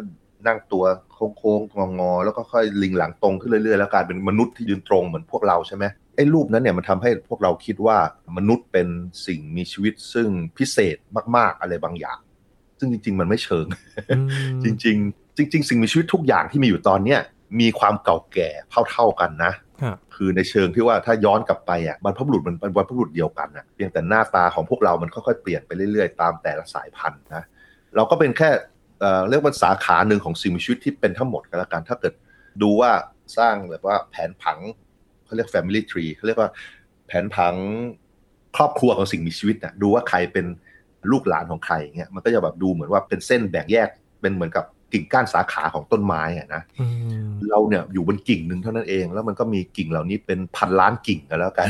[0.47, 0.85] นั่งตัว
[1.39, 5.85] โค้งๆงอๆแล้วก็ค่อยลิงหลังตรงขึ้นเรื่อยๆ แล้วกลายเป็นมนุษย์ที่ยืนตรงเหมือนพวกเราใช่ไหม
[6.21, 7.99] อ้รูปนั้นเนี่ยมันทำให้พวกเราคิดว่า
[8.37, 8.89] มนุษย์เป็น
[9.27, 10.97] สิ่งมีชีวิตซึ่งพิเศษ
[11.37, 12.19] มาก ๆ อะไรบางอย่าง
[12.79, 13.67] ซึ่งจริง ๆ มันไม่เชิง
[14.65, 17.21] จริง ๆ จริง ๆ สิ่งมีชีวิตทุกอย่างที่มีอยู่ตอนเนี้ย
[17.61, 18.49] มีความเก่าแก่
[18.91, 19.53] เท่าๆกันนะ
[20.15, 27.45] คือในเชิงที่ว่าถ้าย้อนกลับไปอะบรรพบุรุษมันเป็นบรรพบุรุษเดียวกันนะเพียงแต่หน้าตาของพวกเรามันค่อยๆเปลี่ยนไปเรื่อยๆ ตามแต่ละสายพันธุ์นะ
[27.97, 28.50] เราก็เป็นแค่
[29.31, 32.15] เรียกว่าสาขาหนึ่งของสิ่งมีชีวิตที่เป็นทั้งหมดกันละกัน ถ้าเกิด
[32.62, 32.91] ดูว่า
[33.39, 34.59] สร้างแบบว่าแผนผัง
[35.30, 36.50] เขาเรียก family tree เขาเรียกว่า
[37.06, 37.54] แผนผัง
[38.56, 40.46] ครอบครัวของสิ่งมีชีวิตนะดูว่าใครเป็น
[41.10, 43.88] ลูกหลานของใครเงี้ยมันก็จะแบบดูเหมือนว่าเป็นเส้นแบ่งแยก
[44.20, 46.62] เป็นเหมือนกับกิ่งก้านสาขาของต้นไม้อะนะ
[47.49, 51.68] เราเนี่ยอยู่บนกิ่งหนึ่งเท่านั้นเอง แล้วมันก็มีกิ่งเหล่านี้เป็นพันล้านกิ่งกันแล้วกัน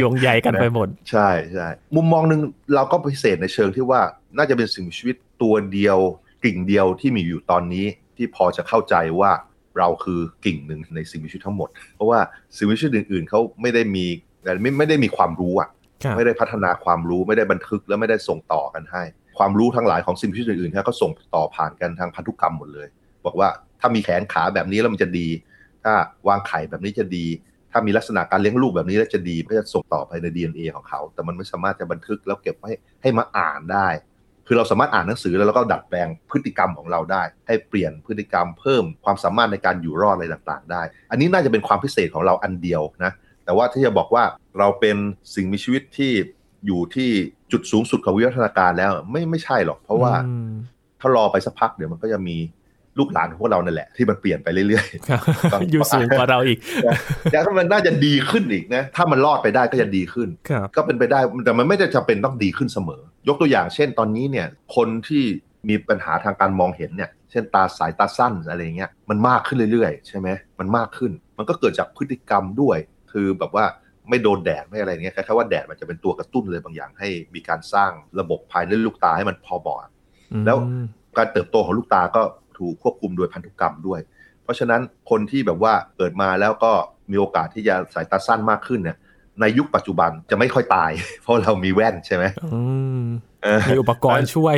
[0.00, 1.66] โยงใหญ่กันไปหมด ใช่ใช่
[1.96, 2.40] มุมมองหนึ่ง
[2.74, 4.00] เราก็พิเศษในเชิงที่ว่า
[4.36, 5.98] น่าจะเป็นสิ่งมีชีวิตตัวเดียว
[6.44, 9.30] กิ่งเดียวที่มีอยู่ตอนนี้ที่พอจะเข้าใจว่า
[9.78, 12.20] เราคือกิ่งหนึ่งในสิ่งมีชีวิตทั้งหมด เพราะว่า
[12.56, 14.06] สิ่งมีชีวิตอื่นๆเขาไม่ได้มี
[14.62, 15.68] ไม่ไม่ได้มีความรู้อะ
[16.16, 19.02] ไม่ได้พัฒนาความรู้ไม่ได้บันทึกแล้วไม่ได้ส่งต่อกันให้
[19.38, 22.88] ความรู้ทั้งหลายของสิ่งมีชีวิตอื่นๆก็ส่งต่อผ่านกันทางพันธุกรรมหมดเลย
[23.24, 23.48] บอกว่า
[23.80, 25.28] ถ้ามีแขนขาแบบนี้แล้วมันจะดี
[25.84, 25.94] ถ้า
[26.28, 27.26] วางไข่แบบนี้จะดี
[27.72, 32.70] ถ้ามีลักษณะการเลี้ยงลูกแบบนี้แล้วจะดีก็จะส่งต่อไปใน DNA ของเขา แต่มันไม่สามารถจะบันทึกแล้วเก็บไว้
[33.02, 33.88] ให้มาอ่านได้
[34.46, 43.12] คือเราสามารถอ่านหนังสือแล้วเราก็ดัดแปลงพฤติกรรมของเราได้ ให้เปลี่ยนพฤติกรรมเพิ่มความสามารถในการอยู่รอดอะไรต่างๆ ได้ อันนี้น่าจะเป็นความพิเศษของเราอันเดียวนะ
[43.44, 44.24] แต่ว่าที่จะบอกว่า
[44.58, 44.96] เราเป็น
[45.34, 46.12] สิ่งมีชีวิตที่
[46.66, 47.08] อยู่ที่
[47.52, 50.12] จุดสูงสุดของวิวัฒนาการแล้วไม่ไม่ใช่หรอก เพราะว่า
[51.00, 52.36] ถ้ารอไปสักพักเดี๋ยวมันก็จะมี
[52.98, 56.58] ลูกหลานของพวกเรานั่นแหละที่มันเปลี่ยนไปเรื่อยๆอยู่สูงกว่าเราอีก
[57.30, 60.28] แต่ถ้ามันน่าจะดีขึ้นอีกนะ ถ้ามันรอดไปได้ก็จะดีขึ้น
[60.76, 65.24] ก็เป็นไปได้แต่มันไม่ได้จะเป็นต้องดีขึ้นเสมอ ยกตัวอย่างเช่นตอนนี้เนี่ยคนที่
[65.68, 70.28] มีปัญหาทางการมองเห็นเนี่ยเช่นตาสายตาสั้นอะไรเงี้ยมันมากขึ้นเรื่อยๆ ใช่ไหม
[70.60, 72.78] มันมากขึ้น มันก็เกิดจากพฤติกรรมด้วย
[73.12, 73.64] คือแบบว่า
[74.08, 79.88] ไม่โดนแดดไม่อะไรเงี้ยแค่ว่าแดดมันจะเป็นตัวกระตุ้นเลยบางอย่างให้มีการสร้างระบบภายในลูกตาให้มันพอบอด
[80.46, 80.56] แล้ว
[81.16, 82.22] การเติบโตของลูกตาก็
[82.58, 84.00] ถูกควบคุมโดยพันธุกรรมด้วย
[84.42, 84.80] เพราะฉะนั้น
[85.10, 86.72] คนที่แบบว่าเกิดมาแล้วก็
[87.10, 88.96] มีโอกาสที่จะสายตาสั้นมากขึ้นเนี่ย
[89.40, 90.90] ในยุคปัจจุบันจะไม่ค่อยตาย
[91.22, 92.24] เพราะเรามีแว่นใช่ไหม
[93.70, 94.56] มีอุปกรณ์ช่วย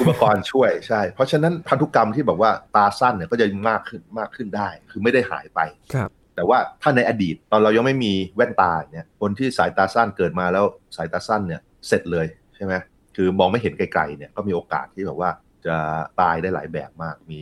[0.00, 5.60] อุปกรณ์ช่วยใช่ เพราะฉะนั้นพันธุกรรมที่แบบว่าตาสั้นเนี่ยก็จะมากขึ้นมากขึ้นได้ คือไม่ได้หายไป
[5.94, 10.64] ครับ แต่ว่าถ้าในอดีตตอนเรายังไม่มีแว่นตาเนี่ยคนที่สายตาสั้นเกิดมาแล้ว
[10.96, 12.74] สายตาสั้นเนี่ยเสร็จเลยใช่ไหม
[13.16, 15.30] คือมองไม่เห็นไกลๆเนี่ยก็มีโอกาสที่แบบว่า
[15.66, 15.76] จะ
[16.20, 17.40] ตายได้หลายแบบมากมี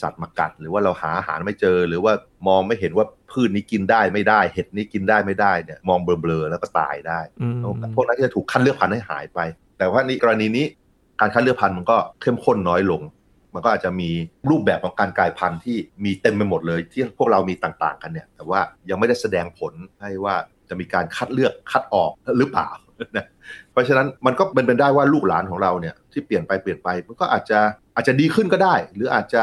[0.00, 2.12] สัตว์มากัด หรือว่าเราหาอาหารไม่เจอ หรือว่า
[2.48, 7.20] มองไม่เห็นว่าพืชนี้กินได้ไม่ได้ เห็ดนี้กินได้ไม่ได้เนี่ยมองเบลอๆแล้วก็ตายได้
[7.94, 9.40] พวกนั้นจะถูกคัดเลือกพันธุ์ให้หายไป
[9.78, 10.66] แต่ว่านี่กรณีนี้
[11.20, 13.02] การคัดเลือกพันธุ์มันก็เข้มข้นน้อยลง
[13.54, 14.10] มันก็อาจจะมี
[14.50, 20.34] รูปแบบของการกลายพันธุ์ที่มีเต็มไปหมดเลย ที่พวกเรามีต่างๆ กันเนี่ย แต่ว่ายังไม่ได้แสดงผลให้ว่า
[20.68, 22.68] จะมีการคัดเลือกคัดออกหรือเปล่า
[23.16, 23.26] นะ
[23.72, 27.58] เพราะฉะนั้นมันก็เป็นไปได้ว่าลูกหลานของเราเนี่ยที่เปลี่ยนไปเปลี่ยนไปมันก็อาจจะ
[27.94, 29.42] อาจจะดีขึ้นก็ได้ หรืออาจจะ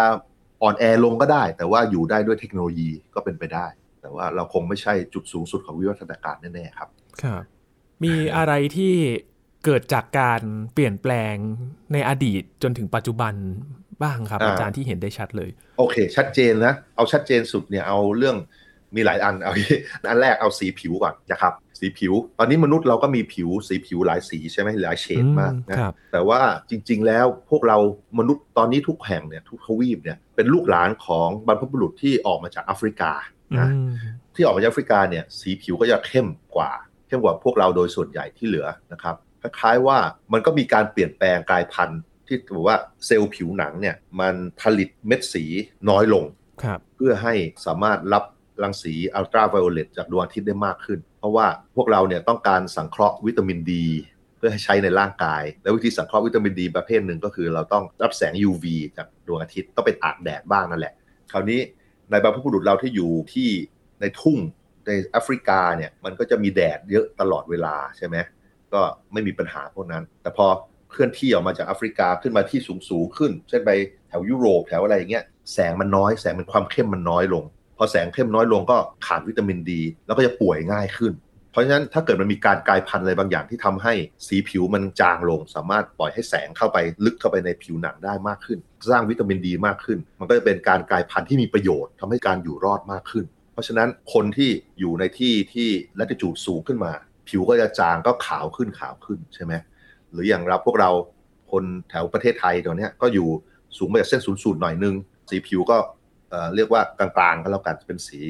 [0.64, 3.66] อ่อนแอลงก็ได้ แต่ว่าอยู่ได้ด้วยเทคโนโลยีก็เป็นไปได้
[4.02, 6.90] แต่ว่าเราคงไม่ใช่จุดสูงสุดของวิวัฒนาการแน่ๆครับ
[7.24, 7.44] ครับ
[8.04, 8.94] มีอะไรที่
[9.66, 10.42] เกิดจากการ
[10.74, 11.36] เปลี่ยนแปลง
[11.94, 13.34] ในอดีตจนถึงปัจจุบัน
[14.04, 18.38] บ้างครับ อาจารย์ที่เห็นได้ชัดเลย โอเค ชัดเจนนะ เอาชัดเจนสุดเนี่ยเอาเรื่อง
[18.96, 19.54] มีหลายอันเอา
[20.10, 25.78] อันแรกเอาสีผิวก่อนนะครับสีผิว ตอนนี้มนุษย์เราก็มีผิวสีผิวหลายสีใช่ไหมหลายเฉดมากนะ
[26.12, 27.78] แต่ว่าจริง ๆ แล้วพวกเรา
[28.20, 33.12] มนุษย์ตอนนี้ทุกแห่งเนี่ยทุกทวีปเนี่ยเป็นลูกหลานของบรรพบุรุษที่ออกมาจากแอฟริกา
[33.60, 33.70] นะ
[34.36, 36.72] ที่ออกมาจากแอฟริกาเนี่ยสีผิวก็จะเข้มกว่า
[37.08, 39.98] เข้มกว่าพวกเราโดยส่วนใหญ่ที่เหลือนะครับคล้ายๆว่า
[40.34, 45.46] มันก็มีการเปลี่ยนแปลงกลายพันธุ์ที่บอกว่าเซลล์ผิวหนังเนี่ยมันผลิตเม็ดสี
[45.90, 46.26] น้อยลง
[46.96, 47.34] เพื่อให้
[47.66, 48.24] สามารถรับ
[48.64, 53.88] รังสีอัลตราไวโอเลตจากดวงอาทิตย์ได้มากขึ้น เพราะว่าพวกเราเนี่ยต้องการสังเคราะห์วิตามินดี
[54.38, 58.66] เพื่อให้ใช้ในร่างกาย และวิธีสังเคราะห์วิตามินดีประเภทหนึ่งก็คือ เราต้องรับแสง UV
[58.98, 60.94] จากดวงอาทิตย์ต้องไปตากแดดบ้างนั่นแหละ
[61.32, 61.60] คราวนี้
[62.12, 63.50] ในบรรพบุรุษเราที่อยู่ที่
[64.02, 64.38] ในทุ่ง
[64.86, 68.16] ในแอฟริกาเนี่ยมันก็จะมีแดดเยอะตลอดเวลาใช่ไหม
[68.74, 68.82] ก็
[69.14, 70.48] ไม่มีปัญหาพวกนั้น แต่พอ
[70.92, 73.72] เคลื่อนที่ออกมาจากแอฟริกาขึ้นมาที่สูงสูงขึ้น เช่นไป
[74.08, 77.44] แถวยุโรปแถวอะไรอย่างเงี้ยแสงมันน้อยแสงมันความเข้มมันน้อยลง
[77.84, 81.14] อแสงเข้มน้อยลงก็ขาดวิตามินดี แล้วก็จะป่วยง่ายขึ้น
[81.52, 83.94] เพราะฉะนั้นถ้าเกิดมันมีการกลายพันธุ์อะไรบางอย่างที่ทำให้
[84.28, 88.60] สีผิวมันจางลง สามารถปล่อยให้แสงเข้าไปลึกเข้าไปในผิวหนังได้มากขึ้น
[88.92, 95.70] สร้างวิตามินดีมากขึ้น มันก็จะเป็นการกลายพันธุ์ที่มีประโยชน์ทำให้การอยู่รอดมากขึ้น เพราะฉะนั้นคนที่อยู่ในที่ที่
[96.00, 96.92] ลัติจูดสูงขึ้นมา
[97.30, 99.54] ผิวก็จะจางก็ขาวขึ้นขาวขึ้นใช่ไหม
[100.12, 100.92] หรืออย่างเราพวกเรา
[101.52, 103.28] คนแถวประเทศไทยตอนนี้ก็อยู่
[103.78, 104.96] สูงมาจากเส้นศูนย์สูตรหน่อยนึง
[105.30, 105.78] สีผิวก็
[106.56, 108.22] เรียกว่ากลางๆก็แล้วกันเป็นสี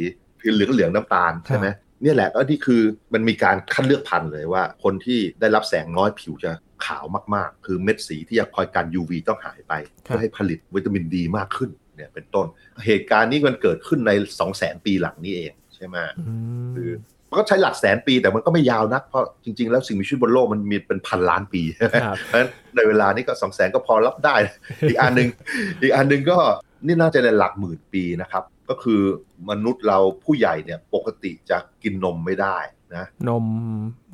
[0.53, 1.67] เหลืองเหลืองน้ำตาลใช่ไหม
[2.03, 2.81] นี่แหละก็นี่คือ
[3.13, 6.51] มันมีการคัดเลือกพันธุ์เลยว่า คนที่ได้รับแสงน้อยผิวจะ
[6.85, 12.47] ขาวมากๆ คือเม็ดสีที่จะคอยกัน UV ต้องหายไปเพื่อให้ผลิตวิตามินดีมากขึ้นเนี่ยเป็นต้น
[12.85, 15.97] เหตุการณ์นี้มันเกิดขึ้นใน 2 0 0 0 0 0ปีหลังนี้เองใช่ไหม
[16.75, 16.89] คือ
[17.29, 24.35] มันก็ใช้หลักแสนปีแต่มันก็ไม่ยาวนักเพราะจริง ๆ แล้วสิ่งมีชีวิตบนโลกมันมีเป็นพันล้านปีเพราะฉะนั้นในเวลานี้ก็สองแสนก็พอรับได้
[24.89, 25.29] อีกอันหนึ่ง
[25.81, 26.37] อีกอันหนึ่งก็
[26.85, 29.01] นี่น่าจะในหลักหมื่นปีนะครับ ก็คือ
[29.49, 32.57] มนุษย์เราผู้ใหญ่เนี่ยปกติจะกินนมไม่ได้
[32.95, 33.45] นะนม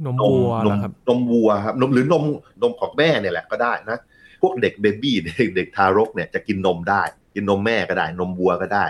[0.05, 0.51] นมวัว
[0.83, 2.23] ครับนมวัวครับนมหรือนม
[2.61, 3.97] นมของแม่เนี่ยแหละก็ได้นะ
[4.41, 7.03] พวกเด็กเบบี้เด็กเด็กทารกเนี่ยจะกินนมได้
[7.35, 8.85] กินนมแม่ก็ได้ นมวัวก็ได้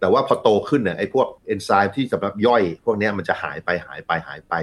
[0.00, 4.54] แต่ว่าพอโตขึ้นเนี่ยไอ้พวกเอนไซม์ที่สำหรับย่อย พวกนี้มันจะหายไปหายไปหายไป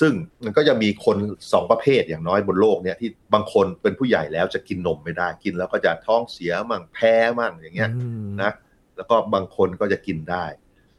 [0.00, 0.12] ซึ่ง
[0.44, 1.16] มันก็จะมีคน
[1.52, 7.90] สองประเภทอย่างน้อยบนโลกเนี่ยที่บางคนเป็นผู้ใหญ่แล้วจะกินนมไม่ได้กินแล้วก็จะท้องเสียมั่งแพ้มั่งอย่างเงี้ย
[8.42, 8.52] นะ
[8.96, 10.44] แล้วก็บางคนก็จะกินได้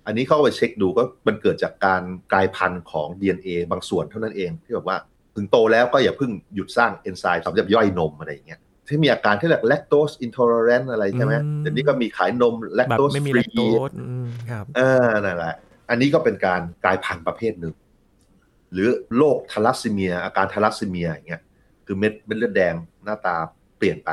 [0.06, 4.98] อันนี้เข้าไปเช็คดูก็มันเกิดจากการกลายพันธุ์ของ DNA บางส่วนเท่านั้นเองที่แบบว่า
[5.36, 13.44] ถึงโตแล้วก็อย่าเพิ่งหยุดสร้างเอนไซม์สำหรับย่อยนมอะไรอย่างเงี้ยที่มีอาการที่เรียก lactose intolerance อะไรใช่ไหมเดี๋ยวนี้ก็มีขายนม lactose free
[14.50, 15.56] ครับเออนั่นแหละ
[15.90, 17.74] อันนี้ก็เป็นการกลายพันธุ์ประเภทหนึ่ง
[18.74, 21.42] หรือโรคทาลัสซีเมีย อาการทาลัสซีเมียอย่างเงี้ย
[21.86, 23.36] คือเม็ดเม็ดเลือดแดงหน้าตา
[23.78, 24.12] เปลี่ยนไป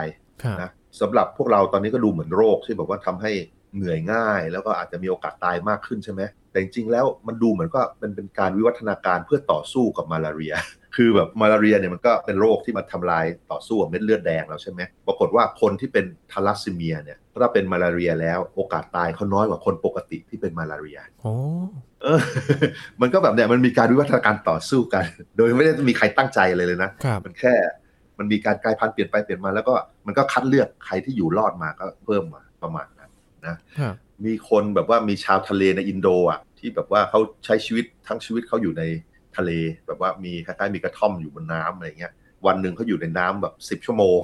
[0.62, 3.32] นะสำหรับพวกเราตอนนี้ก็ดูเหมือนโรคที่บอกว่าทำให้
[3.76, 10.54] เหนื่อยง่าย แล้วก็อาจจะมีโอกาสตายมากขึ้นใช่ไหมแต่จริงๆแล้วมันดูเหมือนก็เป็นเป็นการวิวัฒนาการเพื่อต่อสู้กับมาลาเรีย
[10.96, 21.34] คือแบบมาลาเรียเนี่ยมันก็เป็นโรคที่มาทำลายต่อสู้กับเม็ดเลือดแดงแล้วใช่ไหมปรากฏว่าคนที่เป็นทาลัสซีเมียเนี่ยถ้าเป็นมาลาเรียแล้วโอกาสตายเขาน้อยกว่าคนปกติที่เป็นมาลาเรียโอ้
[23.00, 25.04] มันก็แบบเนี่ยมันมีการวิวัฒนาการต่อสู้กัน
[25.36, 26.90] โดยไม่ได้มีใครตั้งใจเลยเลยนะ
[27.24, 27.54] มันแค่
[28.18, 29.74] มันมีการกลายพันธุ์เปลี่ยนไปเปลี่ยนมาแล้วก็
[30.06, 32.86] มันก็คัดเลือกใครที่อยู่รอดมาก็เพิ่มมาประมาณ
[33.46, 33.94] นั้นนะ
[34.26, 38.82] มีคนแบบว่ามีชาวทะเลในอินโดอะที่แบบว่าเขาใช้ชีวิตทั้งชีวิตเขาอยู่ใน
[39.36, 39.50] ทะเล
[39.86, 42.12] แบบว่ามีคล้ายๆมีกระท่อมอยู่บนน้ำอะไรเงี้ย
[42.46, 44.18] วันหนึ่งเขาอยู่ในน้ำแบบสิบชั่วโมง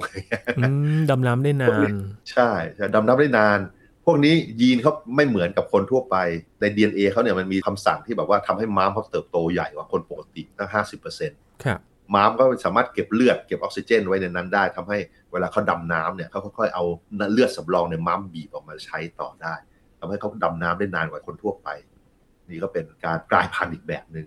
[1.09, 1.91] ดำน้ำได้นาน
[2.31, 3.59] ใช่ใช่ดำน้ำได้นาน
[4.05, 6.15] พวกนี้ยีนเขาไม่เหมือนกับคนทั่วไป
[6.61, 11.39] ใน DNA เขาเนี่ยมันมีคำสั่งที่แบบว่าทำให้ม้ามเขาเติบโตใหญ่กว่าคนปกติตั้งห้าสิบเปอร์เซ็นต์
[12.15, 14.97] ม้ามก็สามารถเก็บเลือดเก็บออกซิเจนไว้ในนั้นได้ทำให้
[15.31, 16.83] เวลาเขาดำน้ำเนี่ยเขาค่อยๆเอา
[17.31, 19.53] เลือดสำรองในม้ามบีบออกมาใช้ต่อได้
[19.99, 21.67] ทำให้เขาดำน้ำได้นานกว่าคนทั่วไป
[22.49, 24.25] นี่ก็เป็นการกลายพันธุ์อีกแบบหนึ่ง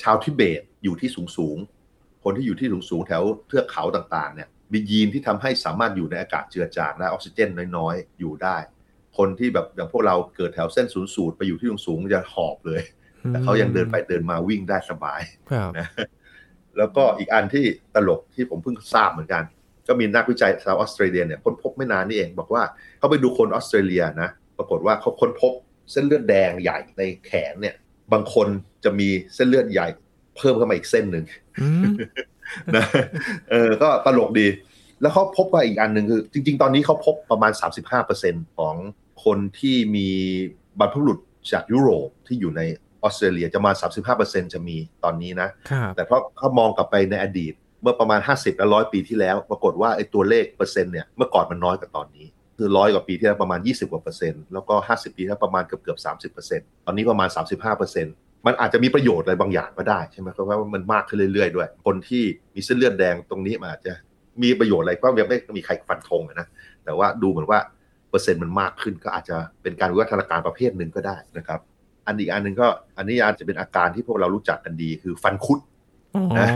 [0.00, 1.58] ชาวทิเบตอยู่ที่สูงสูง
[2.24, 8.56] คนที่อยู่ที่สูงสูงแถวเทือกเขาต่างๆเนี่ยมียีนที่ทำให้สามารถอยู่ในอากาศเจือจางและออกซิเจนน้อยๆ อยู่ได้
[9.18, 12.82] คนที่แบบอย่างพวกเราเกิดแถวเส้นศูนย์สูตรไปอยู่ที่สูงสูงจะหอบเลย
[13.30, 15.20] แต่เขายังเดินไปเดินมาวิ่งได้สบาย
[15.78, 15.86] นะ
[16.78, 19.42] แล้วก็อีกอันที่ตลกที่ผมเพิ่งทราบเหมือนกัน
[19.88, 22.62] ก็มีนักวิจัยชาวออสเตรเลียเนี่ยค้นพบไม่นานนี่เอง บอกว่า
[22.98, 25.52] เขาไปดูคนออสเตรเลียนะ ปรากฏว่าเขาค้นพบ
[25.92, 27.74] เส้นเลือดแดงใหญ่ในแขนเนี่ย
[28.12, 28.48] บางคน
[28.84, 29.86] จะมีเส้นเลือดใหญ่
[30.36, 31.24] เพิ่มเข้ามาอีกเส้นหนึ่ง
[32.76, 32.84] นะ
[33.50, 34.46] เออก็ตลกดี
[35.00, 37.52] แล้วเขาพบว่าอีกอันหนึ่งคือ จริง ๆ ตอนนี้เขาพบประมาณ
[38.04, 38.74] 35%ของ
[39.24, 40.08] คนที่มี
[40.78, 41.18] บรรพบุรุษ
[41.52, 42.62] จากยุโรปที่อยู่ใน
[43.02, 43.72] ออสเตรเลียจะมา
[44.12, 45.48] 35%จะมีตอนนี้นะ
[45.96, 52.26] แต่เพราะเขามองกลับไปในอดีต เมื่อประมาณ 50 และร้อยปีที่แล้ว ปรากฏว่าไอ้ตัวเลขเปอร์เซ็นต์เนี่ย เมื่อก่อนมันน้อยกว่าตอนนี้
[52.58, 58.14] คคือร้อยกว่าปีที่แล้วประมาณ 20 กว่าเปอร์เซ็นต์ แล้วก็ 50 ปีที่แล้วประมาณเกือบเกือบ 30เปอร์เซ็นต์ตอนนี้ประมาณ 35เปอร์เซ็นต์
[58.46, 63.92] มันอาจจะมีประโยชน์อะไรบางอย่างก็ได้ใช่ไหมเพราะว่ามันมากขึ้นเรื่อยๆด้วย คนที่มีเส้นเลือดแดงตรงนี้มันอาจจะ
[64.42, 66.46] มีประโยชน์อะไรก็ยังไม่มีใครฟันธงนะ
[66.84, 67.60] แต่ว่าดูเหมือนว่า
[68.10, 71.60] เปอร์เซ็นต์มันมากขึ้นก็อาจจะเป็นการวิวัฒนาการประเภทหนึ่งก็ได้นะครับ
[72.06, 75.58] อันอีกอันหนึ่งก็อันนี้อาจจะเป็นอาการที่พวกเรารู้จักกันดีคือฟันคุด
[76.16, 76.48] อ๋อนะ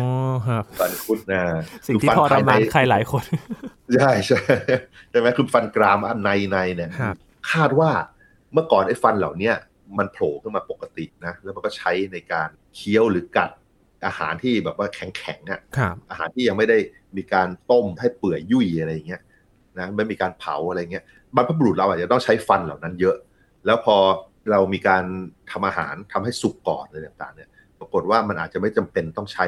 [0.49, 1.43] ครับฟันคุดนะ
[1.87, 3.25] สิ่งที่คือทฟัรภยมานในใครหลายคน
[3.97, 4.41] ใช่ใช่
[5.11, 7.15] ใช่ไหมคือฟันกรามอันในในเนี่ยครับ
[7.53, 7.91] คาดว่า
[8.53, 9.55] เมื่อก่อนไอ้ฟันเหล่าเนี้ย
[9.99, 13.51] มันโผล่ขึ้นมาปกตินะแล้วมันก็ใช้ในการเคี้ยวหรือกัด
[14.07, 16.79] อาหารที่แบบว่าแข็งแข็งๆอะครับอาหารที่ยังไม่ได้
[17.17, 19.23] มีการต้มให้เปื่อยยุ่ยอะไรอย่างเงี้ย
[19.79, 21.05] นะไม่มีการเผาอะไรเงี้ย
[21.37, 23.17] บรรพบุรุษเราอาจจะต้องใช้ฟันเหล่านั้นเยอะ
[23.67, 23.97] แล้วพอ
[24.51, 25.05] เรามีการ
[25.51, 29.47] ทำอาหารทำให้สุกก่อนอะไรต่างๆเนี่ย ปรากฏว่ามันอาจจะไม่จำเป็นต้องใช้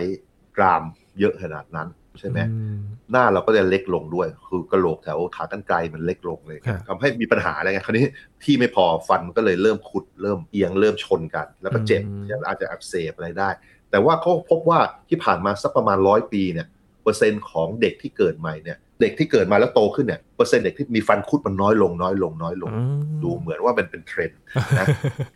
[0.56, 0.82] กราม
[1.18, 2.78] เยอะขนาดนั้นใช่ไหมอืม
[3.12, 8.06] หน้าเราก็จะเล็กลงด้วย คือกระโหลกแถวขากรรไกรมันเล็กลงเลยครับทำให้มีปัญหาอะไรเงี้ยคราวนี้
[8.44, 12.02] ที่ไม่พอฟันก็เลยเริ่มขุดเริ่มเอียงเริ่มชนกัน แล้วก็เจ็บ
[12.46, 13.50] อาจจะอักเสบอะไรได้
[13.90, 16.66] แต่ว่าเขาพบว่าที่ผ่านมาสักประมาณร้อยปีเนี่ย
[17.02, 24.40] เปอร์เซ็นต์ของเด็กที่เกิดใหม่เนี่ย เด็กที่เกิดมาแล้วโตขึ้นเนี่ยเปอร์เซ็นต์เด็กที่มีฟันคุดมันน้อยลงน้อยลงน้อยลงอืมดูเหมือนว่ามันเป็นเทรนด์
[24.78, 24.86] นะ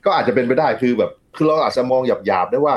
[0.04, 2.74] ก็อาจจะเป็นไปได้คือแบบคือเราอาจจะมองหยาบๆได้ว่า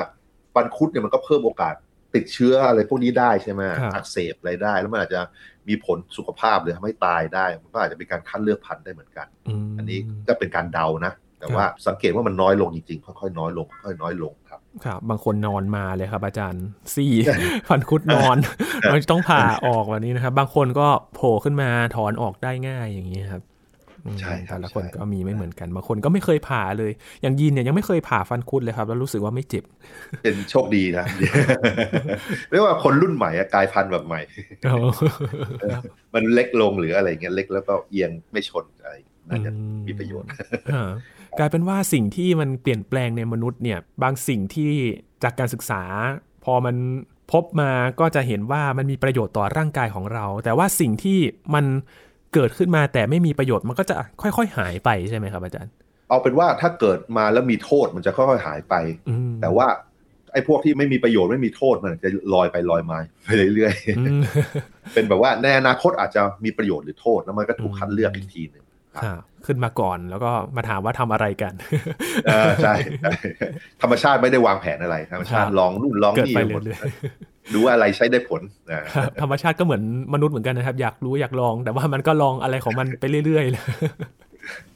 [0.54, 1.76] ฟันคุดเนี่ยมันก็เพิ่มโอกาส
[2.16, 5.22] ติดเชื้ออะไรพวกนี้ได้ใช่ไหมครับอักเสบอะไรได้ แล้วมันอาจจะ
[5.68, 9.28] มีผลสุขภาพหรือทำให้ตายได้ มันก็อาจจะเป็นการคัดเลือกพันธุ์ได้เหมือนกัน
[9.66, 14.34] มอันนี้ก็เป็นการเดานะ แต่ครับว่าสังเกตว่ามันน้อยลงจริงๆ ค่อยๆน้อยลงค่อยๆน้อยลง
[14.84, 17.12] ครับครับ บางคนนอนมาเลยครับ อาจารย์ซี่
[17.68, 18.38] ฟันคุดนอน
[18.94, 23.44] มันต้องผ่าออกวันนี้นะครับ บางคนก็โผล่ขึ้นมาถอนออกได้ง่ายอย่างนี้ครับ
[24.06, 29.64] อืมใช่ครับแต่ละคนใช่ก็มีไม่เหมือนกันบางคนก็ไม่เคยผ่าเลย อย่างยินเนี่ยยังไม่เคยผ่าฟันคุดเลยครับ แล้วรู้สึกว่าไม่เจ็บ
[30.24, 31.06] เป็นโชคดีนะ
[32.50, 34.22] เรียกว่าคนรุ่นใหม่อะกลายพันธุ์แบบใหม่
[36.14, 38.96] มันเล็กลงหรืออะไรเงี้ยเล็กแล้วก็เอียงไม่ชนอะไร
[39.30, 39.52] น่าจะ
[39.88, 40.30] มีประโยชน์
[40.74, 40.90] อ่า
[41.40, 44.72] กลายเป็นว่าสิ่งที่มันเปลี่ยนแปลงในมนุษย์เนี่ย บางสิ่งที่
[45.24, 45.82] จากการศึกษา
[46.46, 46.76] พอมัน
[47.32, 51.20] พบมาก็จะเห็นว่ามันมีประโยชน์ต่อร่างกายของเรา แต่ว่าสิ่งที่
[51.56, 51.66] มัน
[52.34, 55.74] เกิดขึ้นมาแต่ไม่มีประโยชน์มันก็จะค่อย ๆ หายไปใช่ไหมครับอาจารย์
[56.10, 58.76] เอาเป็นว่าถ้าเกิดมาแล้วมีโทษมันจะค่อยๆหายไป
[59.10, 59.68] อืมแต่ว่า
[60.34, 68.65] ไอ้พวกที่ไม่มีประโยชน์ไม่มีโทษมันจะลอยไปลอยมาไปเรื่อยอืมๆเป็นแบบว่าในอนาคตอาจจะมีประโยชน์หรือโทษแล้วมันก็ถูกคัดเลือกอีกทีหนึ่งครับ
[69.46, 71.54] ขึ้นมาก่อนแล้วก็มาถามว่าทำอะไรกัน
[72.28, 73.12] เออใช่ใช่
[73.82, 76.80] ธรรมชาติไม่ได้วางแผนอะไร ธรรมชาติครับลองนู่นลองเกิดนี่ไปหมดเรื่อย
[77.54, 79.82] ดูว่าอะไรใช้ได้ผลนะๆครับธรรมชาติก็เหมือน
[80.14, 83.64] มนุษย์เหมือนกันนะครับ อยากรู้อยากลอง แต่ว่ามันก็ลองอะไรของมันไปเรื่อยๆเลย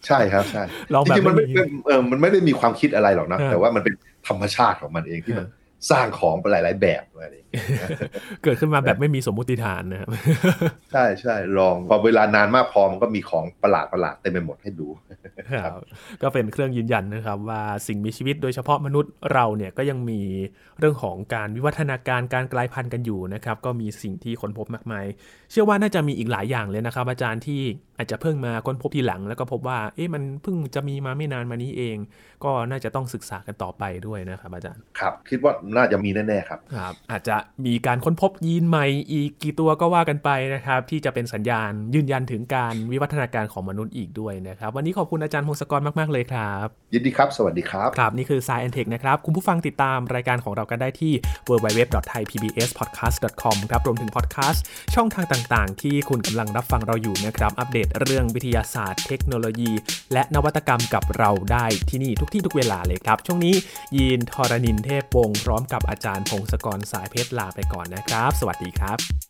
[0.08, 3.94] ใช่ครับใช่ลองจแบบริงๆมันไม่ไม่มีเออมันไม่ได้มีความคิดอะไรหรอกนะครับแต่ว่ามันเป็น
[4.28, 5.48] ธรรมชาติของมันเองที่มัน
[5.92, 7.64] สร้างของไปหลาย ๆ แบบอะไรอย่างเงี้ย
[8.44, 10.10] เกิดขึ้นมาแบบไม่มีสมมุติฐานนะครับ
[10.92, 14.88] ใช่ใช่ลองพอเวลานานมากพอมันก็มีของประหลาดประหลาดๆเต็มไปหมดให้ดู
[15.64, 15.72] ครับ
[16.22, 20.22] ก็เป็นเครื่องยืนยันนะครับ ว่าสิ่งมีชีวิตโดยเฉพาะมนุษย์เราเนี่ยก็ยังมี
[20.80, 25.06] เรื่องของการวิวัฒนาการการกลายพันธุ์กันอยู่นะครับ ก็มีสิ่งที่ค้นพบมากมาย
[25.52, 27.62] เชื่อว่าน่าจะมีอีกหลายอย่างเลยนะครับ อาจารย์ที่
[28.00, 31.98] อาจจะเพิ่งมาค้นพบทีหลัง แล้วก็พบว่า เอ๊ะมันเพิ่งจะมีมาไม่นานมานี้เอง
[32.44, 51.14] ก็น่าจะต้องศึกษากันต่อไปด้วยนะครับอาจารย์ ครับ คิดว่าน่าจะมีแน่ๆครับครับ อาจจะมีการค้นพบยีนใหม่อีกกี่ตัวก็ว่ากันไปนะครับ ที่จะเป็นสัญญาณยืนยันถึงการวิวัฒนาการของมนุษย์อีกด้วยนะครับ วันนี้ขอบคุณอาจารย์พงศกรมากๆเลยครับ ยินดีครับ สวัสดีครับครับนี่คือ Science Tech นะครับคุณผู้ฟังติดตามรายการของเรากันได้ที่
[51.50, 54.64] www.thaipbspodcast.com ครับรวมถึงพอดแคสต์
[54.96, 59.72] ช่องทางต่าง ๆ ที่คุณกำลังรับฟังเราอยู่นะครับอัปเดตเรื่องวิทยาศาสตร์ เทคโนโลยี
[60.14, 63.56] และนวัตกรรมกับเราได้ที่นี่ทุกที่ทุกเวลาเลยครับ ช่วงนี้
[63.96, 69.29] ยีนทรณินเทพวงศ์พร้อมกับอาจารย์พงศกรสายเพชรลาไปก่อนนะครับ สวัสดีครับ